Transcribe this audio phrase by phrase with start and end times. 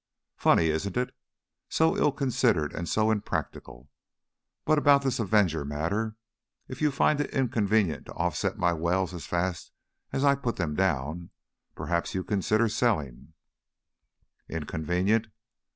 [0.35, 1.15] Funny, isn't it?
[1.69, 3.91] So ill considered and so impracticable.
[4.65, 6.15] But about this Avenger matter,
[6.67, 9.71] if you find it inconvenient to offset my wells as fast
[10.11, 11.29] as I put them down,
[11.75, 13.33] perhaps you'd consider selling"
[14.49, 15.27] "_Inconvenient?